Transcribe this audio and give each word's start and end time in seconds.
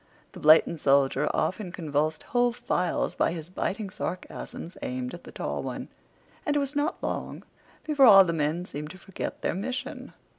The 0.31 0.39
blatant 0.39 0.81
soldier 0.81 1.29
often 1.31 1.71
convulsed 1.71 2.23
whole 2.23 2.53
files 2.53 3.13
by 3.13 3.33
his 3.33 3.51
biting 3.51 3.91
sarcasms 3.91 4.75
aimed 4.81 5.13
at 5.13 5.25
the 5.25 5.31
tall 5.31 5.61
one. 5.61 5.89
And 6.43 6.55
it 6.55 6.59
was 6.59 6.75
not 6.75 6.97
long 7.03 7.43
before 7.83 8.07
all 8.07 8.25
the 8.25 8.33
men 8.33 8.65
seemed 8.65 8.89
to 8.89 8.97
forget 8.97 9.43
their 9.43 9.53
mission. 9.53 10.13